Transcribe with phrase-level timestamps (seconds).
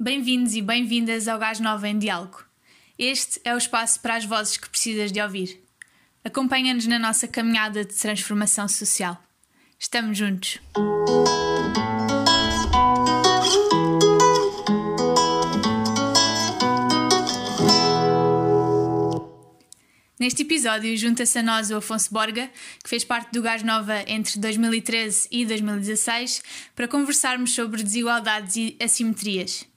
[0.00, 2.44] Bem-vindos e bem-vindas ao Gás Nova em Diálogo.
[2.96, 5.60] Este é o espaço para as vozes que precisas de ouvir.
[6.22, 9.20] Acompanha-nos na nossa caminhada de transformação social.
[9.76, 10.60] Estamos juntos.
[20.20, 22.48] Neste episódio, junta-se a nós o Afonso Borga,
[22.84, 26.40] que fez parte do Gás Nova entre 2013 e 2016,
[26.76, 29.67] para conversarmos sobre desigualdades e assimetrias.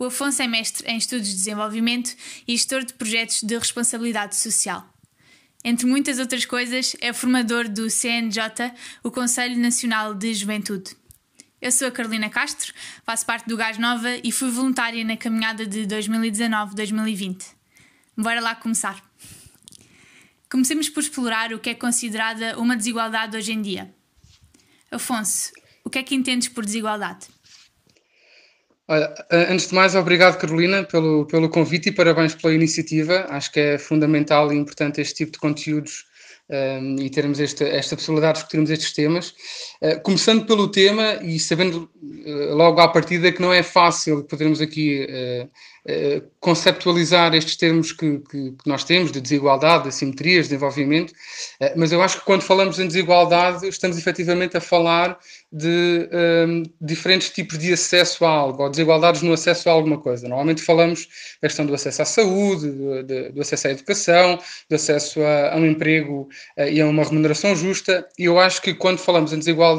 [0.00, 2.16] O Afonso é mestre em Estudos de Desenvolvimento
[2.48, 4.88] e gestor de projetos de responsabilidade social.
[5.62, 8.72] Entre muitas outras coisas, é formador do CNJ,
[9.04, 10.96] o Conselho Nacional de Juventude.
[11.60, 12.72] Eu sou a Carolina Castro,
[13.04, 17.44] faço parte do Gás Nova e fui voluntária na caminhada de 2019-2020.
[18.16, 19.04] Bora lá começar.
[20.50, 23.94] Comecemos por explorar o que é considerada uma desigualdade hoje em dia.
[24.90, 25.52] Afonso,
[25.84, 27.28] o que é que entendes por desigualdade?
[28.90, 33.24] Olha, antes de mais, obrigado Carolina pelo, pelo convite e parabéns pela iniciativa.
[33.28, 36.06] Acho que é fundamental e importante este tipo de conteúdos
[36.48, 39.32] um, e termos esta, esta possibilidade de discutirmos estes temas.
[39.82, 44.60] Uh, começando pelo tema e sabendo uh, logo à partida que não é fácil podermos
[44.60, 45.06] aqui
[45.86, 51.12] eh, conceptualizar estes termos que, que, que, nós temos, de desigualdade, de assimetrias, de desenvolvimento,
[51.74, 55.18] mas eu acho que quando falamos em desigualdade, estamos efetivamente a falar
[55.50, 59.98] de um, ehm, diferentes tipos de acesso a algo, ou desigualdades no acesso a alguma
[59.98, 60.28] coisa.
[60.28, 61.08] Normalmente falamos
[61.40, 65.56] da questão do acesso à saúde, do, do, acesso à educação, do acesso a, a
[65.56, 66.28] um emprego
[66.70, 69.69] e a uma remuneração justa, e eu acho que quando falamos em desigualdade,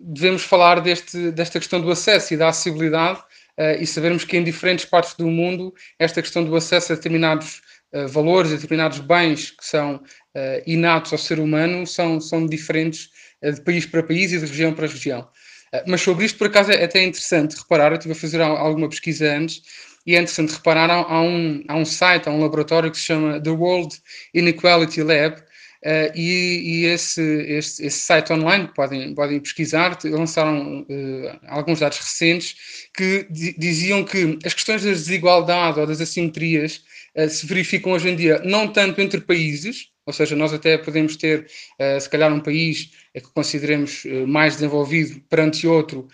[0.00, 3.20] devemos falar deste, desta questão do acesso e da acessibilidade
[3.58, 7.60] uh, e sabermos que em diferentes partes do mundo esta questão do acesso a determinados
[7.92, 10.02] uh, valores, a determinados bens que são
[10.66, 13.10] inatos ao ser humano são, são diferentes
[13.42, 15.28] de país para país e de região para região.
[15.86, 19.30] mas sobre isto, por acaso, é até interessante reparar, eu estive a fazer alguma pesquisa
[19.30, 19.60] antes,
[20.06, 23.42] e é interessante reparar, há, um, há um site, há um laboratório que se chama
[23.42, 23.94] The World
[24.32, 25.42] Inequality Lab,
[25.84, 32.54] Uh, e, e esse, esse, site online, podem, podem pesquisar, lançaram uh, alguns dados recentes
[32.94, 33.26] que
[33.58, 36.84] diziam que as questões da desigualdade ou das assimetrias
[37.16, 41.14] uh, se verificam hoje em dia não tanto entre países, ou seja, nós até podemos
[41.14, 41.46] ter,
[42.00, 46.08] se calhar, um país que consideremos mais desenvolvido perante outro,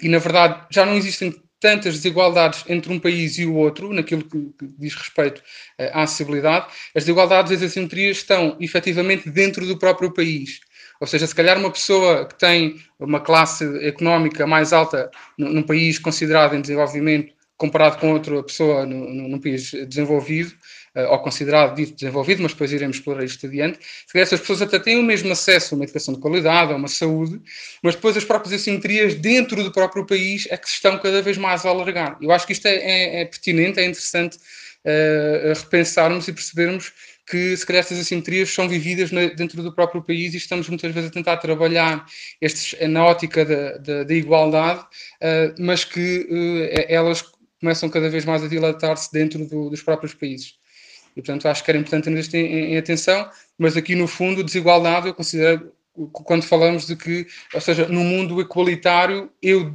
[0.00, 4.24] e na verdade já não existem tantas desigualdades entre um país e o outro, naquilo
[4.24, 9.78] que, diz respeito uh, à acessibilidade, as desigualdades e as assimetrias estão efetivamente dentro do
[9.78, 10.60] próprio país.
[11.00, 15.98] Ou seja, se calhar uma pessoa que tem uma classe económica mais alta num, país
[15.98, 20.52] considerado em desenvolvimento comparado com outra pessoa num, país desenvolvido,
[21.04, 24.98] ou considerado dito desenvolvido, mas depois iremos explorar isto adiante, se essas pessoas até têm
[24.98, 27.40] o mesmo acesso a uma educação de qualidade, a uma saúde,
[27.82, 31.36] mas depois as próprias assimetrias dentro do próprio país é que se estão cada vez
[31.36, 32.16] mais a alargar.
[32.20, 36.92] Eu acho que isto é, é, é pertinente, é interessante uh, repensarmos e percebermos
[37.28, 41.10] que se calhar estas assimetrias são vividas dentro do próprio país e estamos muitas vezes
[41.10, 42.06] a tentar trabalhar
[42.40, 47.24] estes, na ótica da, da, da igualdade, uh, mas que uh, elas
[47.60, 50.54] começam cada vez mais a dilatar-se dentro do, dos próprios países.
[51.16, 53.28] E, portanto, acho que era importante termos isto em, em, atenção,
[53.58, 55.72] mas aqui, no fundo, desigualdade, eu considero,
[56.12, 59.74] quando falamos de que, ou seja, no mundo equalitário, eu,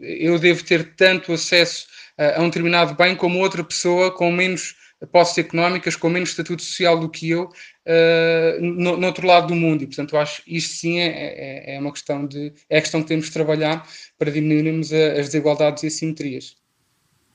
[0.00, 1.86] eu devo ter tanto acesso
[2.18, 4.74] a, a um determinado bem como outra pessoa com menos
[5.06, 9.54] posses económicas, com menos estatuto social do que eu, uh, no, no, outro lado do
[9.54, 9.82] mundo.
[9.82, 12.52] E, portanto, acho que isto sim é, é, é, uma questão de.
[12.68, 13.86] é a questão que temos de trabalhar
[14.18, 16.56] para diminuirmos a, as desigualdades e assimetrias.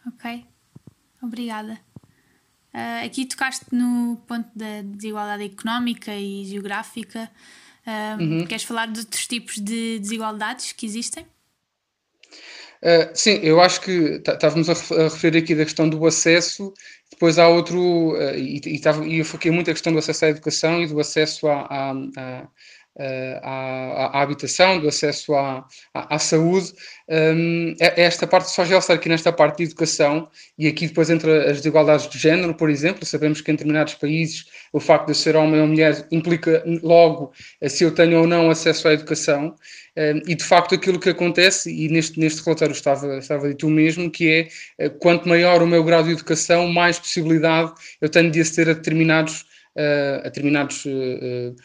[0.06, 0.46] Ok,
[1.24, 1.80] obrigada.
[2.76, 7.32] Uh, aqui tocaste no ponto da desigualdade económica e geográfica.
[7.88, 8.46] Uh, uhum.
[8.46, 11.26] Queres falar de outros tipos de desigualdades que existem?
[12.84, 16.74] Uh, sim, eu acho que estávamos a, referir aqui da questão do acesso,
[17.10, 17.80] depois há outro,
[18.14, 20.88] uh, e, e, tava, e eu foquei muito a questão do acesso à educação e
[20.88, 22.48] do acesso à, à, à,
[23.42, 26.74] à, à habitação, do acesso à, à, à saúde.
[27.08, 30.28] Um, é, é esta parte só já aqui nesta parte de educação
[30.58, 34.46] e aqui depois entre as desigualdades de género, por exemplo, sabemos que em determinados países
[34.74, 37.32] o facto de eu ser homem ou mulher implica logo
[37.62, 39.56] eh, se eu tenho ou não acesso à educação
[39.98, 43.70] um, e de facto aquilo que acontece, e neste, neste relatório estava, estava dito o
[43.70, 44.48] mesmo, que é
[44.78, 48.78] eh, quanto maior o meu grau de educação, mais possibilidade eu tenho de aceder a
[48.78, 49.42] determinados,
[49.78, 51.56] uh, a determinados uh,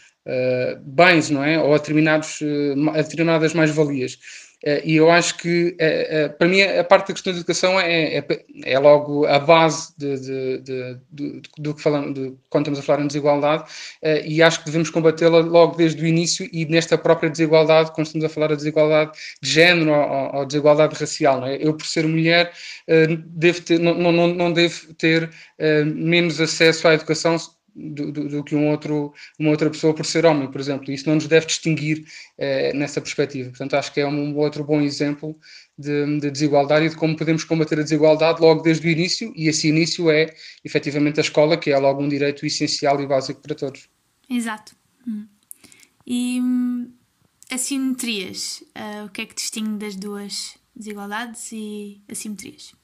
[0.82, 1.58] bens, não é?
[1.58, 2.40] Ou a, determinados,
[2.94, 4.18] a determinadas mais-valias.
[4.62, 5.74] Uh, e eu acho que,
[6.38, 8.26] para mim, a parte da questão da educação é, é,
[8.64, 13.02] é logo a base de, de, de, do que falamos, de, quando estamos a falar
[13.02, 13.64] em desigualdade,
[14.26, 18.24] e acho que devemos combatê-la logo desde o início e nesta própria desigualdade, quando estamos
[18.26, 21.46] a falar da desigualdade de género ou, ou desigualdade racial.
[21.46, 21.56] É?
[21.56, 22.52] Eu, por ser mulher,
[23.28, 25.30] devo ter, não, não, não devo ter
[25.86, 27.38] menos acesso à educação
[27.74, 30.90] do, do, do, que um outro, uma outra pessoa por ser homem, por exemplo.
[30.92, 32.04] Isso não nos deve distinguir
[32.38, 33.50] eh, nessa perspectiva.
[33.50, 35.38] Portanto, acho que é um outro bom exemplo
[35.78, 39.48] de, de, desigualdade e de como podemos combater a desigualdade logo desde o início, e
[39.48, 40.34] esse início é
[40.64, 43.88] efetivamente a escola, que é logo um direito essencial e básico para todos.
[44.28, 44.74] Exato.
[45.06, 45.26] Hum.
[46.06, 46.92] E hum,
[47.50, 52.74] assimetrias, uh, o que é que distingue das duas desigualdades e assimetrias?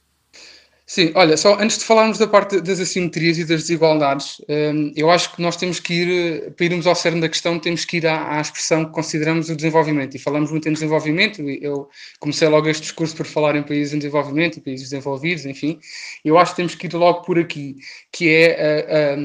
[0.89, 5.11] Sim, olha, só antes de falarmos da parte das assimetrias e das desigualdades, hum, eu
[5.11, 8.07] acho que nós temos que ir, para irmos ao cerne da questão, temos que ir
[8.07, 10.15] à, à, expressão que consideramos o desenvolvimento.
[10.15, 11.89] E falamos muito em desenvolvimento, eu
[12.21, 15.81] comecei logo este discurso por falar em países em desenvolvimento e países desenvolvidos, enfim.
[16.25, 17.75] Eu acho que temos que ir logo por aqui,
[18.13, 19.17] que é,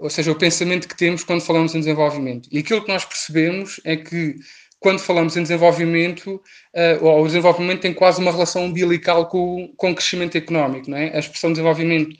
[0.00, 2.48] ou seja, o pensamento que temos quando falamos em desenvolvimento.
[2.50, 4.34] E aquilo que nós percebemos é que
[4.78, 6.40] quando falamos em desenvolvimento,
[7.02, 10.90] uh, o desenvolvimento tem quase uma relação umbilical com, com o crescimento económico.
[10.90, 11.14] Não é?
[11.14, 12.16] A expressão desenvolvimento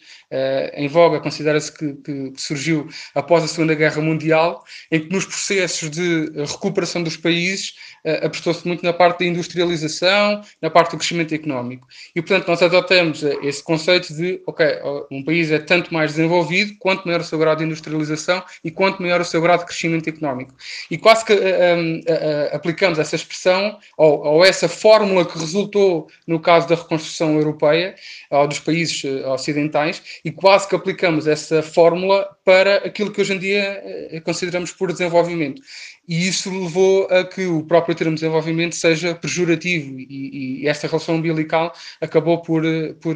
[0.75, 5.91] em voga considera-se que, que, surgiu após a Segunda Guerra Mundial, em que nos processos
[5.91, 7.75] de recuperação dos países
[8.05, 11.87] uh, apostou-se muito na parte da industrialização, na parte do crescimento económico.
[12.15, 14.67] E, portanto, nós adotamos esse conceito de, ok,
[15.11, 19.01] um país é tanto mais desenvolvido quanto maior o seu grau de industrialização e quanto
[19.01, 20.55] maior o seu grau de crescimento económico.
[20.91, 21.35] E quase que
[22.53, 27.95] aplicamos essa expressão, ou, ou essa fórmula que resultou no caso da reconstrução europeia,
[28.31, 33.33] ou dos países eh, ocidentais, e quase que aplicamos essa fórmula para aquilo que hoje
[33.33, 35.63] em dia eh, consideramos por desenvolvimento.
[36.09, 41.15] E isso levou a que o próprio termo desenvolvimento seja pejorativo, e, e esta relação
[41.15, 43.15] umbilical acabou por, eh, por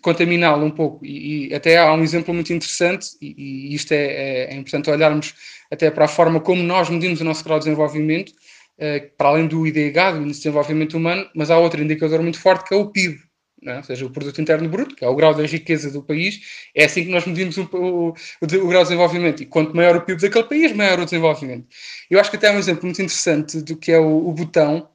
[0.00, 1.04] contaminá-lo um pouco.
[1.04, 3.34] E, e, até há um exemplo muito interessante, e,
[3.70, 5.34] e isto é, é, é, importante olharmos
[5.70, 9.46] até para a forma como nós medimos o nosso grau de desenvolvimento, uh, para além
[9.46, 12.78] do IDH, do Índice de Desenvolvimento Humano, mas há outro indicador muito forte que é
[12.78, 13.25] o PIB.
[13.66, 13.78] É?
[13.78, 16.84] Ou seja, o Produto Interno Bruto, que é o grau da riqueza do país, é
[16.84, 19.42] assim que nós medimos o, o, o, o grau de desenvolvimento.
[19.42, 21.66] E quanto maior o PIB daquele país, maior o desenvolvimento.
[22.08, 24.88] Eu acho que até há um exemplo muito interessante do que é o, o botão,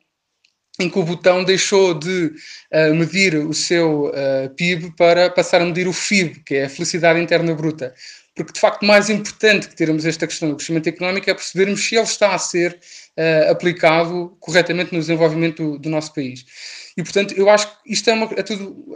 [0.79, 2.33] em que o botão deixou de
[2.73, 6.69] uh, medir o seu uh, PIB para passar a medir o FIB, que é a
[6.69, 7.93] felicidade interna bruta.
[8.35, 11.95] Porque, de facto, mais importante que termos esta questão do crescimento económico é percebermos se
[11.95, 12.79] ele está a ser
[13.17, 16.45] uh, aplicado corretamente no desenvolvimento do, do, nosso país.
[16.95, 18.95] E, portanto, eu acho que isto é, uma, é tudo,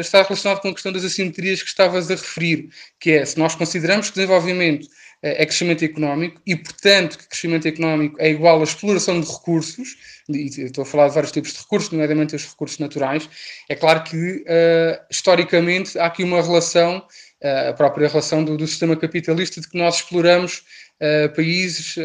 [0.00, 2.68] está relacionado com a questão das assimetrias que estavas a referir,
[3.00, 4.88] que é, se nós consideramos que desenvolvimento
[5.22, 9.96] é crescimento económico e, portanto, que crescimento económico é igual à exploração de recursos,
[10.28, 13.28] e estou a falar de vários tipos de recursos, nomeadamente os recursos naturais,
[13.68, 17.02] é claro que, uh, historicamente, há aqui uma relação, uh,
[17.42, 20.62] a própria relação do, do, sistema capitalista, de que nós exploramos
[21.00, 21.96] uh, países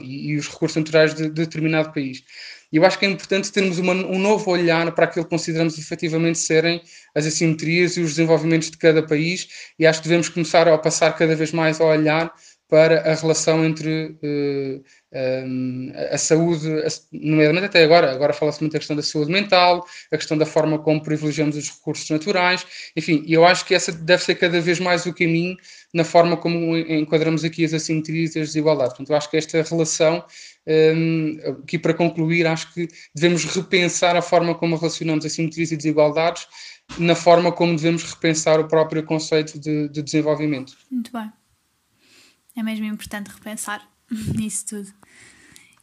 [0.00, 2.22] e os recursos naturais de, de determinado país.
[2.72, 5.78] E eu acho que é importante termos uma, um novo olhar para aquilo que consideramos
[5.78, 6.80] efetivamente serem
[7.14, 9.46] as assimetrias e os desenvolvimentos de cada país,
[9.78, 12.32] e acho que devemos começar a passar cada vez mais a olhar
[12.72, 14.82] para a relação entre uh,
[15.12, 16.66] eh, um, a saúde,
[17.12, 20.78] nomeadamente até agora, agora fala-se muito da questão da saúde mental, a questão da forma
[20.78, 22.64] como privilegiamos os recursos naturais,
[22.96, 25.54] enfim, eu acho que essa deve ser cada vez mais o caminho
[25.92, 28.94] na forma como enquadramos aqui as assimetrias e as desigualdades.
[28.94, 30.24] Portanto, eu acho que esta relação,
[30.66, 36.46] um, aqui para concluir, acho que devemos repensar a forma como relacionamos assimetrias e desigualdades
[36.98, 40.74] na forma como devemos repensar o próprio conceito de, de desenvolvimento.
[40.90, 41.30] Muito bem
[42.56, 44.92] é mesmo importante repensar nisso tudo.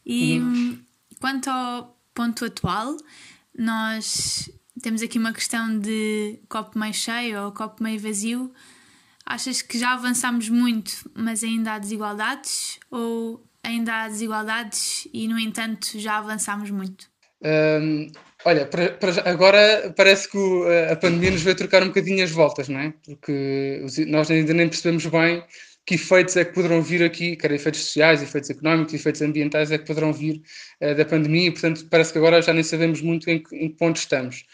[0.04, 0.78] E uhum.
[1.20, 2.96] quanto ao ponto atual,
[3.56, 4.50] nós
[4.82, 8.52] temos aqui uma questão de copo meio cheio ou copo meio vazio.
[9.24, 12.80] Achas que já avançamos muito, mas ainda há desigualdades?
[12.90, 17.08] Ou ainda há desigualdades e, no entanto, já avançamos muito?
[17.42, 18.10] Um,
[18.44, 22.30] olha, para, para, agora parece que o, a pandemia nos veio trocar um bocadinho as
[22.30, 22.92] voltas, não é?
[23.04, 25.44] Porque nós ainda nem percebemos bem
[25.86, 29.78] que efeitos é que poderão vir aqui, quer efeitos sociais, efeitos económicos, efeitos ambientais é
[29.78, 30.42] que poderão vir
[30.80, 33.76] uh, da pandemia e, portanto, parece que agora já nem sabemos muito em, em que
[33.76, 34.44] ponto estamos.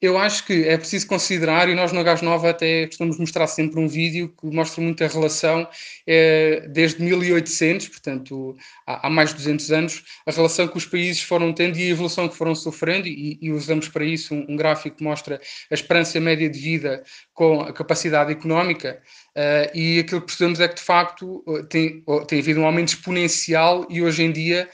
[0.00, 3.78] Eu acho que é preciso considerar, e nós no Gás Nova até costumamos mostrar sempre
[3.78, 5.68] um vídeo que mostra muito a relação,
[6.06, 11.20] é, desde 1800, portanto há, há, mais de 200 anos, a relação que os países
[11.20, 14.56] foram tendo e a evolução que foram sofrendo, e, e usamos para isso um, um,
[14.56, 15.38] gráfico que mostra
[15.70, 19.02] a esperança média de vida com a capacidade económica,
[19.36, 23.86] uh, e aquilo que percebemos é que de facto tem, tem havido um aumento exponencial
[23.88, 24.68] e hoje em dia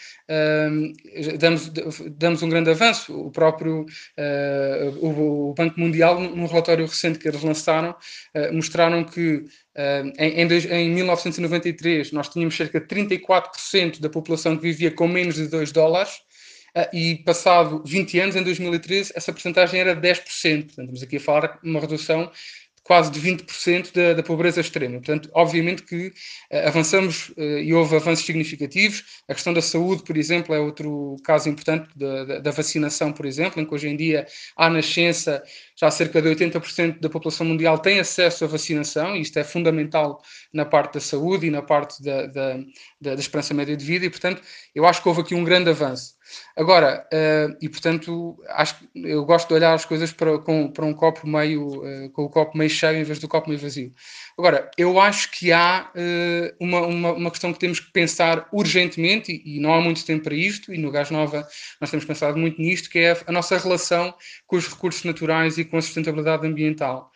[1.38, 1.70] damos,
[2.16, 3.18] damos um grande avanço.
[3.18, 9.04] O próprio uh, o, o, Banco Mundial, num relatório recente que eles lançaram, uh, mostraram
[9.04, 9.44] que
[10.18, 15.34] em, em, em, 1993 nós tínhamos cerca de 34% da população que vivia com menos
[15.34, 16.20] de 2 dólares
[16.92, 20.22] e passado 20 anos, em 2013, essa porcentagem era 10%.
[20.22, 22.30] Portanto, estamos aqui a falar uma redução
[22.86, 24.98] quase de 20% da, da, pobreza extrema.
[24.98, 29.22] Portanto, obviamente que uh, avançamos uh, e houve avanços significativos.
[29.28, 33.26] A questão da saúde, por exemplo, é outro caso importante da, da, da vacinação, por
[33.26, 34.24] exemplo, em que hoje em dia
[34.56, 35.42] há nascença
[35.76, 40.22] já cerca de 80% da população mundial tem acesso à vacinação, e isto é fundamental
[40.52, 42.58] na parte da saúde e na parte da, da,
[43.00, 44.40] da esperança média de vida, e portanto
[44.72, 46.15] eu acho que houve aqui um grande avanço.
[46.56, 50.94] Agora, uh, e portanto, acho eu gosto de olhar as coisas para, com, para um
[50.94, 53.92] copo meio, uh, com o copo meio cheio em vez do copo meio vazio.
[54.38, 59.32] Agora, eu acho que há uh, uma, uma, uma, questão que temos que pensar urgentemente,
[59.32, 61.46] e, e, não há muito tempo para isto, e no Gás Nova
[61.80, 64.14] nós temos pensado muito nisto, que é a, nossa relação
[64.46, 67.10] com os recursos naturais e com a sustentabilidade ambiental.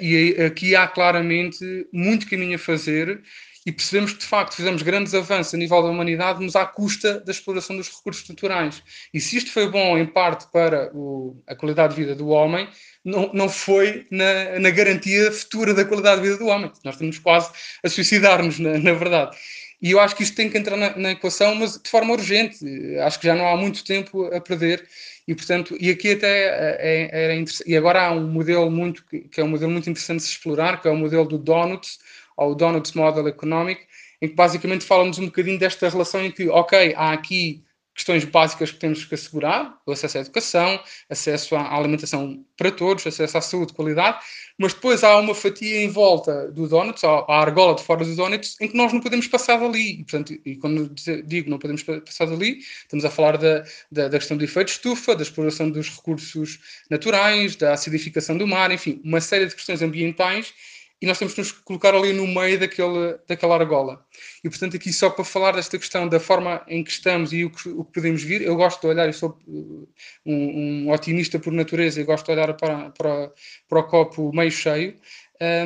[0.00, 3.20] E aqui há claramente muito caminho a fazer
[3.64, 7.20] e percebemos que de facto fizemos grandes avanços a nível da humanidade, mas à custa
[7.20, 8.82] da exploração dos recursos naturais.
[9.14, 12.68] E se isto foi bom em parte para o, a qualidade de vida do homem,
[13.04, 16.72] não, não foi na, na, garantia futura da qualidade de vida do homem.
[16.84, 17.50] Nós estamos quase
[17.84, 19.36] a suicidar-nos, na, na, verdade.
[19.80, 22.64] E eu acho que isto tem que entrar na, na, equação, mas de forma urgente.
[22.98, 24.86] Acho que já não há muito tempo a perder.
[25.26, 27.70] E, portanto, e aqui até é, é era interessante.
[27.70, 30.80] E agora há um modelo muito, que é um modelo muito interessante de se explorar,
[30.80, 31.98] que é o modelo do Donuts,
[32.36, 33.82] ou o Donuts Model Economic,
[34.20, 38.70] em que basicamente fala-nos um bocadinho desta relação em que, ok, há aqui questões básicas
[38.70, 43.40] que temos que assegurar, o acesso à educação, acesso à alimentação para todos, acesso à
[43.40, 44.18] saúde de qualidade,
[44.56, 48.56] mas depois há uma fatia em volta do donuts, a argola de fora dos donuts,
[48.60, 50.00] em que nós não podemos passar dali.
[50.00, 50.90] E, portanto, e quando
[51.26, 55.14] digo não podemos passar dali, estamos a falar da, da, da questão do efeito estufa,
[55.14, 60.54] da exploração dos recursos naturais, da acidificação do mar, enfim, uma série de questões ambientais
[61.02, 64.06] e nós temos que nos colocar ali no meio daquele, daquela argola.
[64.44, 67.50] E, portanto, aqui só para falar desta questão da forma em que estamos e o
[67.50, 69.88] que, o que podemos vir, eu gosto de olhar, eu sou uh,
[70.24, 73.32] um, um otimista por natureza e gosto de olhar para, para,
[73.68, 74.96] para o copo meio cheio,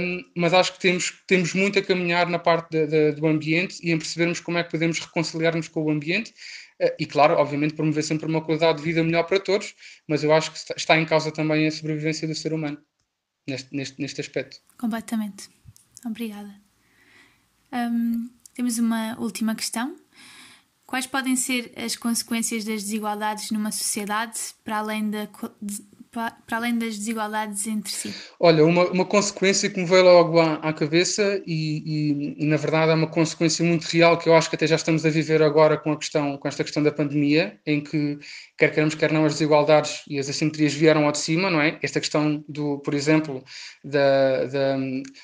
[0.00, 3.78] um, mas acho que temos, temos muito a caminhar na parte de, de, do ambiente
[3.82, 6.32] e em percebermos como é que podemos reconciliar-nos com o ambiente.
[6.80, 9.74] Uh, e, claro, obviamente, promover sempre uma qualidade de vida melhor para todos,
[10.08, 12.78] mas eu acho que está em causa também a sobrevivência do ser humano
[13.46, 14.60] neste, neste, neste aspecto.
[14.78, 15.48] Completamente.
[16.04, 16.54] Obrigada.
[17.72, 19.96] Um, temos uma última questão.
[20.86, 25.28] Quais podem ser as consequências das desigualdades numa sociedade para além da,
[26.16, 28.14] para além das desigualdades entre si?
[28.40, 32.56] Olha, uma, uma consequência que me veio logo à, à cabeça e, e, e, na
[32.56, 35.42] verdade é uma consequência muito real que eu acho que até já estamos a viver
[35.42, 38.18] agora com a questão, com esta questão da pandemia, em que
[38.56, 41.78] quer queremos, quer não, as desigualdades e as assimetrias vieram ao de cima, não é?
[41.82, 43.44] Esta questão do, por exemplo,
[43.85, 44.76] da, da,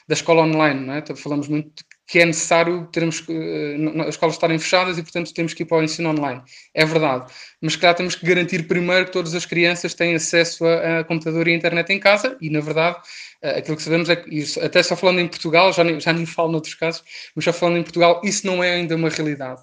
[0.09, 0.99] da escola online, não é?
[0.99, 5.55] Então, falamos muito que é necessário termos uh, as escolas estarem fechadas e, portanto, temos
[5.55, 6.43] que ir para o ensino online.
[6.75, 7.33] É verdade.
[7.61, 11.49] Mas, claro, temos que garantir primeiro que todas as crianças têm acesso a, a computador
[11.49, 12.99] e a internet em casa e, na verdade,
[13.43, 16.13] uh, aquilo que sabemos é que, isso, até só falando em Portugal, já nem, já
[16.13, 17.03] nem falo noutros casos,
[17.35, 19.63] mas já falando em Portugal, isso não é ainda uma realidade.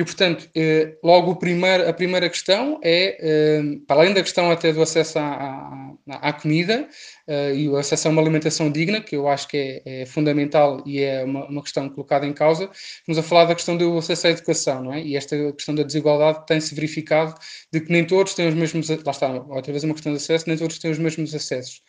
[0.00, 4.72] E, portanto, eh, logo primeiro, a primeira questão é, eh, para além da questão até
[4.72, 6.88] do acesso à, à, à comida
[7.28, 10.82] eh, e o acesso a uma alimentação digna, que eu acho que é, é fundamental
[10.86, 14.26] e é uma, uma, questão colocada em causa, estamos a falar da questão do acesso
[14.28, 15.02] à educação, não é?
[15.02, 17.34] E esta questão da desigualdade tem-se verificado
[17.70, 20.46] de que nem todos têm os mesmos, lá está, outra vez uma questão de acesso,
[20.48, 21.82] nem todos têm os mesmos acessos.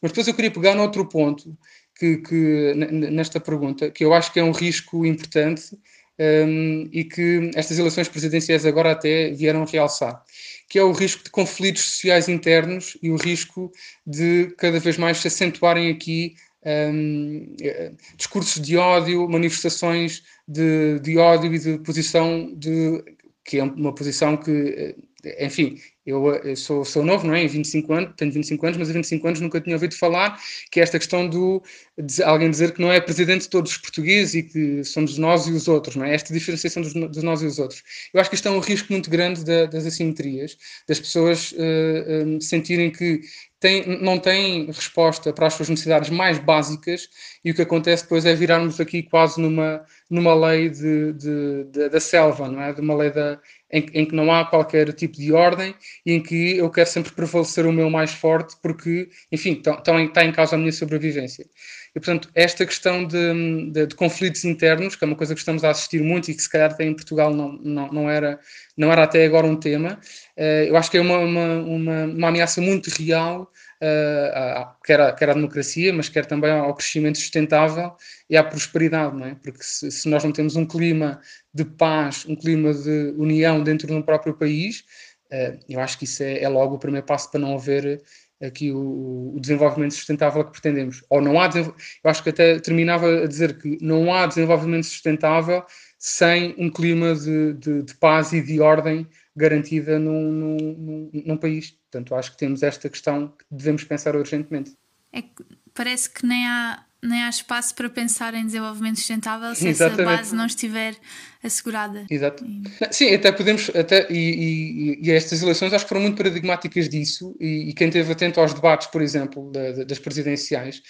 [0.00, 1.58] Mas depois eu queria pegar noutro ponto,
[1.98, 5.76] que, que nesta pergunta, que eu acho que é um risco importante,
[6.18, 10.22] um, e que estas eleições presidenciais agora até vieram realçar,
[10.68, 13.70] que é o risco de conflitos sociais internos e o risco
[14.06, 21.16] de cada vez mais se acentuarem aqui um, eh, discursos de ódio, manifestações de, de
[21.16, 23.04] ódio e de posição de
[23.44, 24.94] que é uma posição que, eh,
[25.38, 27.42] enfim, eu, eu, sou, sou novo, não é?
[27.42, 30.40] Em 25 anos, tenho 25 anos, mas há 25 anos nunca tinha ouvido falar
[30.70, 31.60] que é esta questão do
[31.98, 35.46] de alguém dizer que não é presidente de todos os portugueses e que somos nós
[35.46, 36.14] e os outros, não é?
[36.14, 37.82] Esta diferenciação dos, dos nós e os outros.
[38.12, 40.56] Eu acho que isto é um risco muito grande da, das assimetrias,
[40.86, 43.22] das pessoas uh, eh, um, sentirem que
[43.58, 47.08] tem, não têm resposta para as suas necessidades mais básicas
[47.44, 51.88] e o que acontece depois é virarmos aqui quase numa, numa lei de, de, de
[51.88, 52.72] da selva, não é?
[52.72, 53.40] De uma lei da,
[53.76, 57.12] em, em, que não há qualquer tipo de ordem e em que eu quero sempre
[57.12, 61.46] prevalecer o meu mais forte porque, enfim, está em, causa a minha sobrevivência.
[61.94, 65.64] E, portanto, esta questão de, de, de, conflitos internos, que é uma coisa que estamos
[65.64, 68.38] a assistir muito e que se calhar até em Portugal não, não, não, era,
[68.76, 69.98] não era até agora um tema,
[70.36, 73.50] uh, eu acho que é uma, uma, uma, uma ameaça muito real
[73.82, 77.94] uh, quer, à, quer à democracia, mas quer também ao crescimento sustentável
[78.28, 79.34] e à prosperidade, não é?
[79.34, 81.20] Porque se, se nós não temos um clima
[81.52, 84.84] de paz, um clima de união dentro do próprio país,
[85.32, 88.02] uh, eu acho que isso é, é, logo o primeiro passo para não haver
[88.42, 91.02] aqui o, o, desenvolvimento sustentável que pretendemos.
[91.08, 95.64] Ou não há, eu acho que até terminava a dizer que não há desenvolvimento sustentável
[95.98, 99.06] sem um clima de, de, de paz e de ordem
[99.36, 101.76] garantida num, num, num, país.
[101.90, 104.72] Portanto, acho que temos esta questão que devemos pensar urgentemente.
[105.12, 109.68] É que parece que nem há, nem há espaço para pensar em desenvolvimento sustentável se
[109.68, 110.00] Exatamente.
[110.02, 110.96] essa base não estiver
[111.42, 112.06] assegurada.
[112.10, 112.44] Exato.
[112.44, 112.62] E...
[112.90, 117.36] Sim, até podemos, até, e, e, e, estas eleições acho que foram muito paradigmáticas disso,
[117.38, 120.82] e, quem esteve atento aos debates, por exemplo, da, das presidenciais,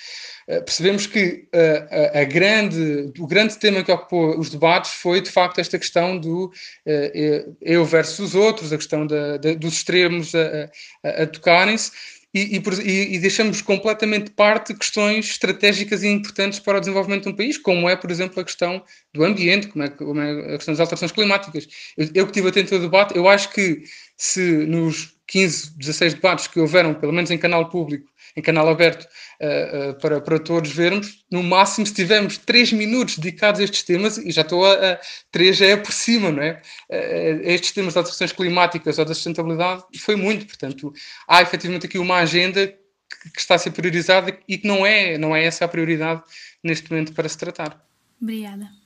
[0.46, 5.30] percebemos que eh, a, a, grande, o grande tema que ocupou os debates foi, de
[5.30, 10.34] facto, esta questão do uh, eu versus os outros, a questão da, da, dos extremos
[10.34, 10.70] a,
[11.02, 11.90] a, a tocarem-se,
[12.36, 17.28] e, e, e, deixamos completamente de parte questões estratégicas e importantes para o desenvolvimento de
[17.30, 18.84] um país, como é, por exemplo, a questão
[19.14, 21.66] do ambiente, como é, como é a questão das alterações climáticas.
[21.96, 23.84] Eu, eu que estive atento ao debate, eu acho que
[24.18, 29.04] se nos 15, 16 debates que houveram, pelo menos em canal público, em canal aberto,
[29.40, 33.82] uh, uh, para, para todos vermos, no máximo se tivermos 3 minutos dedicados a estes
[33.82, 35.00] temas, e já estou a, a
[35.32, 36.60] 3 já é por cima, não é?
[36.90, 40.92] Uh, estes temas das alterações climáticas ou da sustentabilidade, foi muito, portanto,
[41.26, 45.16] há efetivamente aqui uma agenda que, que está a ser priorizada e que não é,
[45.16, 46.22] não é essa a prioridade
[46.62, 47.82] neste momento para se tratar.
[48.20, 48.85] Obrigada.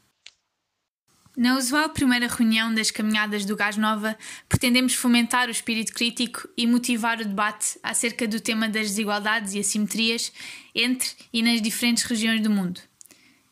[1.41, 4.15] Na usual primeira reunião das caminhadas do Gás Nova,
[4.47, 9.59] pretendemos fomentar o espírito crítico e motivar o debate acerca do tema das desigualdades e
[9.59, 10.31] assimetrias
[10.75, 12.79] entre e nas diferentes regiões do mundo.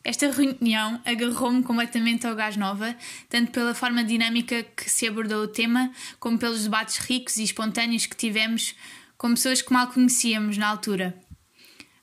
[0.05, 2.95] Esta reunião agarrou-me completamente ao Gás Nova,
[3.27, 5.91] tanto pela forma dinâmica que se abordou o tema,
[6.21, 8.75] como pelos debates ricos e espontâneos que tivemos
[9.17, 11.19] com pessoas que mal conhecíamos na altura.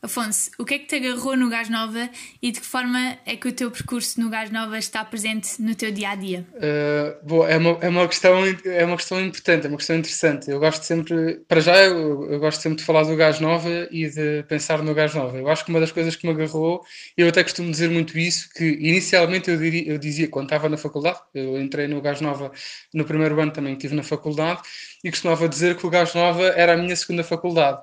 [0.02, 2.10] Afonso, o que é que te agarrou no Gás Nova
[2.42, 5.74] e de que forma é que o teu percurso no Gás Nova está presente no
[5.74, 6.46] teu dia a dia?
[6.54, 10.50] Uh, é uma, é, uma questão, é uma questão importante, é uma questão interessante.
[10.50, 14.10] Eu gosto sempre, para já, eu, eu, gosto sempre de falar do Gás Nova e
[14.10, 15.38] de pensar no Gás Nova.
[15.38, 16.84] Eu acho que uma das coisas que me agarrou,
[17.18, 20.78] eu até costumo dizer muito isso, que inicialmente eu, diria, eu dizia, quando estava na
[20.78, 22.52] faculdade, eu entrei no Gás Nova
[22.94, 24.62] no primeiro ano também, estive na faculdade,
[25.04, 27.82] e costumava dizer que o Gás Nova era a minha segunda faculdade.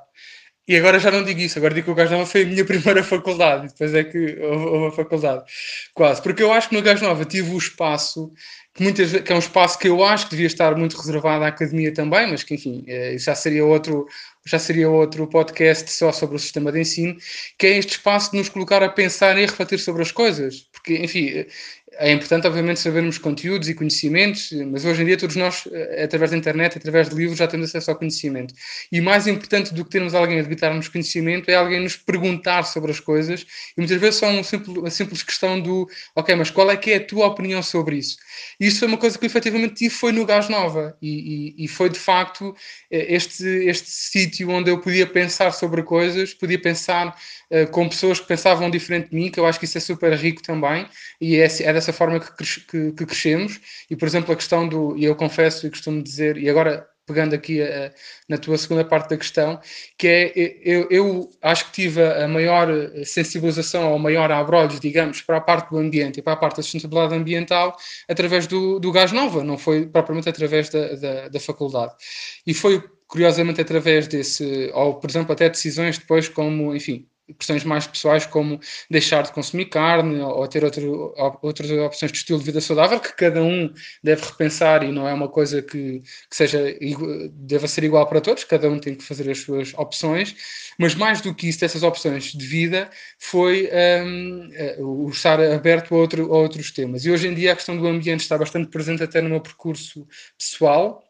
[0.66, 2.64] E agora já não digo isso, agora digo que o Gás Nova foi a minha
[2.66, 5.44] primeira faculdade, depois é que houve, a faculdade,
[5.92, 6.22] quase.
[6.22, 8.32] Porque eu acho que no Gás Nova tive o espaço,
[8.72, 11.48] que, muitas, que é um espaço que eu acho que devia estar muito reservado à
[11.48, 14.06] academia também, mas que enfim, é, já seria outro,
[14.46, 17.16] já seria outro podcast só sobre o sistema de ensino,
[17.58, 20.68] que é este espaço de nos colocar a pensar e a refletir sobre as coisas.
[20.72, 21.44] Porque, enfim,
[21.98, 26.30] é importante, obviamente, sabermos conteúdos e conhecimentos, mas hoje em dia todos nós, eh, através
[26.30, 28.54] da internet, através de livros, já temos acesso ao conhecimento.
[28.90, 32.90] E mais importante do que termos alguém a debitar-nos conhecimento é alguém nos perguntar sobre
[32.90, 36.70] as coisas e muitas vezes só um simples, uma simples questão do ok, mas qual
[36.70, 38.16] é que é a tua opinião sobre isso?
[38.58, 41.68] E isso foi uma coisa que efetivamente tive foi no Gás Nova e, e, e
[41.68, 42.54] foi de facto
[42.90, 47.16] eh, este, este sítio onde eu podia pensar sobre coisas, podia pensar
[47.50, 50.12] uh, com pessoas que pensavam diferente de mim, que eu acho que isso é super
[50.14, 50.86] rico também
[51.20, 53.60] e é, é dessa forma que, que, que, crescemos.
[53.90, 57.34] E, por exemplo, a questão do, e eu confesso e costumo dizer, e agora pegando
[57.34, 57.92] aqui a,
[58.28, 59.60] na tua segunda parte da questão,
[59.98, 60.32] que é,
[60.64, 62.68] eu, eu acho que tive a maior
[63.04, 66.62] sensibilização, ou maior abrolhos, digamos, para a parte do ambiente e para a parte da
[66.62, 67.76] sustentabilidade ambiental
[68.08, 71.92] através do, do Gás Nova, não foi propriamente através da, da, da faculdade.
[72.46, 77.06] E foi, curiosamente, através desse, ou, por exemplo, até decisões depois como, enfim,
[77.38, 82.38] questões mais pessoais como deixar de consumir carne ou ter outro, outras opções de estilo
[82.38, 86.36] de vida saudável que cada um deve repensar e não é uma coisa que, que
[86.36, 86.76] seja
[87.32, 90.34] deva ser igual para todos, cada um tem que fazer as suas opções,
[90.78, 93.70] mas mais do que isso dessas opções de vida foi
[94.04, 97.04] um, eh, o estar aberto a, outro, a outros temas.
[97.04, 100.06] E hoje em dia a questão do ambiente está bastante presente até no meu percurso
[100.36, 101.02] pessoal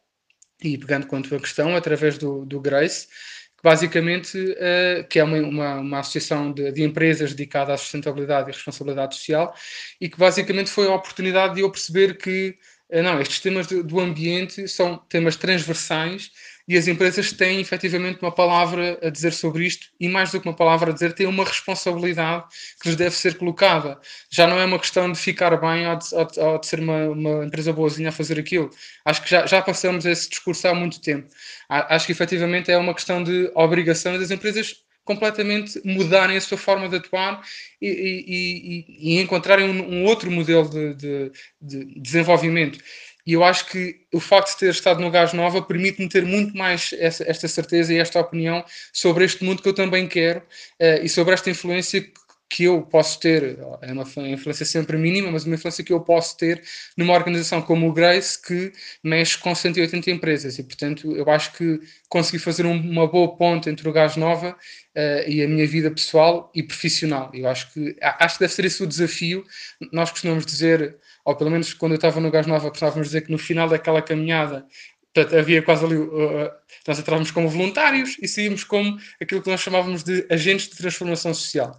[0.63, 3.09] e pegando quanto a questão através do, do Grace
[3.63, 8.53] basicamente, uh, que é uma, uma, uma associação de, de, empresas dedicada à sustentabilidade e
[8.53, 9.55] responsabilidade social,
[10.01, 12.57] e que basicamente foi a oportunidade de eu perceber que,
[12.91, 16.31] uh, não, estes temas do, do ambiente são temas transversais
[16.73, 20.49] e as empresas têm efetivamente uma palavra a dizer sobre isto e mais do que
[20.49, 22.45] uma palavra a dizer, têm uma responsabilidade
[22.81, 24.01] que lhes deve ser colocada.
[24.31, 27.45] Já não é uma questão de ficar bem ou de, ou de, ser uma, uma,
[27.45, 28.71] empresa boazinha a fazer aquilo.
[29.05, 31.29] Acho que já, já passamos esse discurso há muito tempo.
[31.69, 36.89] Acho que efetivamente é uma questão de obrigação das empresas completamente mudarem a sua forma
[36.89, 37.43] de atuar
[37.81, 42.79] e, e, e, e encontrarem um, um, outro modelo de, de, de, desenvolvimento.
[43.25, 46.57] E eu acho que o facto de ter estado no Gás Nova permite-me ter muito
[46.57, 51.05] mais essa, esta certeza e esta opinião sobre este mundo que eu também quero uh,
[51.05, 52.22] e sobre esta influência que
[52.53, 56.37] que eu posso ter, é uma influência sempre mínima, mas uma influência que eu posso
[56.37, 56.63] ter
[56.95, 58.71] numa organização como o Grace que
[59.03, 63.71] mexe com 180 empresas e, portanto, eu acho que consegui fazer um, uma boa ponte
[63.71, 67.31] entre o Gás Nova uh, e a minha vida pessoal e profissional.
[67.33, 69.47] Eu acho que, acho que deve ser esse o desafio.
[69.91, 73.33] Nós costumamos dizer, ou pelo menos quando eu estava no Gás Nova, costumávamos dizer que
[73.33, 74.67] no final daquela caminhada
[75.15, 75.97] Portanto, havia quase ali.
[75.97, 76.51] Uh,
[76.87, 81.35] nós entrávamos como voluntários e saímos como aquilo que nós chamávamos de agentes de transformação
[81.35, 81.79] social.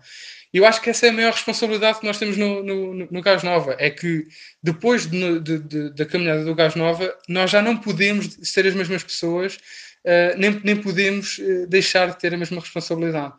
[0.54, 3.42] Eu acho que essa é a maior responsabilidade que nós temos no, no, no Gás
[3.42, 4.28] Nova, é que
[4.62, 8.76] depois de, de, de, da caminhada do Gás Nova, nós já não podemos ser as
[8.76, 13.34] mesmas pessoas, uh, nem, nem podemos uh, deixar de ter a mesma responsabilidade.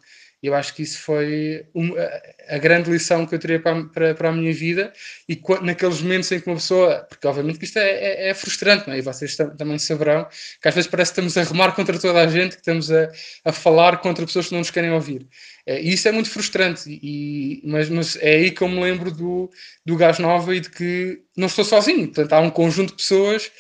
[0.47, 1.65] Eu acho que isso foi
[2.49, 4.93] a grande lição que eu teria para, para, para, a minha vida.
[5.27, 7.07] E naqueles momentos em que uma pessoa.
[7.09, 8.99] Porque, obviamente, que isto é, é, é frustrante, não é?
[8.99, 10.27] E vocês também saberão
[10.61, 13.11] que às vezes parece que estamos a remar contra toda a gente, que estamos a,
[13.45, 15.27] a falar contra pessoas que não nos querem ouvir.
[15.67, 16.91] É, e isso é muito frustrante.
[16.91, 19.51] E, mas, mas é aí que eu me lembro do,
[19.85, 22.07] do Gás Nova e de que não estou sozinho.
[22.07, 23.51] Portanto, há um conjunto de pessoas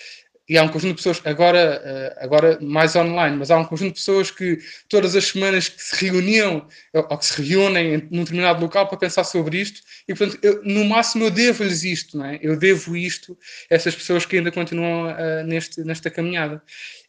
[0.48, 3.94] e há um conjunto de pessoas, agora, eh, agora mais online, mas há um conjunto
[3.94, 8.60] de pessoas que todas as semanas que se reuniam ou que se reúnem num determinado
[8.60, 12.38] local para pensar sobre isto, e portanto, eu, no máximo eu devo-lhes isto, não é?
[12.42, 13.38] Eu devo isto
[13.70, 16.56] a essas pessoas que ainda continuam uh, neste, nesta caminhada.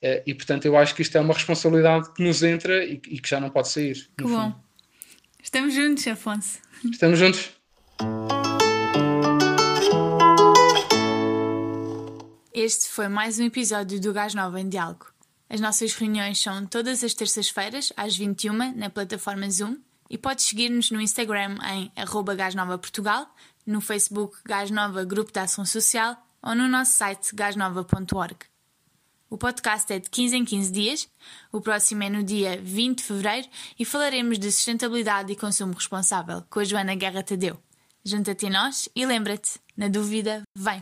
[0.02, 3.20] Uh, e portanto, eu acho que isto é uma responsabilidade que nos entra e, e
[3.20, 3.96] que já não pode sair.
[4.18, 4.30] Que bom.
[4.30, 4.56] Fundo.
[5.44, 6.60] Estamos juntos, Afonso.
[6.90, 7.52] Estamos juntos.
[12.58, 15.08] Este foi mais um episódio do Gás Nova em Diálogo.
[15.50, 19.76] As nossas reuniões são todas as terças-feiras, às 21 na plataforma Zoom,
[20.10, 21.92] e podes seguir-nos no Instagram em
[22.38, 23.28] @gasnovaportugal,
[23.68, 28.38] no Facebook Gás Nova Grupo de Ação Social ou no nosso site gasnova.org.
[29.30, 31.10] O podcast é de 15 em 15 dias,
[31.52, 36.42] o próximo é no dia 20 de fevereiro e falaremos de sustentabilidade e consumo responsável
[36.50, 37.62] com a Joana Guerra Tadeu.
[38.02, 40.80] Junta-te a nós e lembra-te, na dúvida, vem!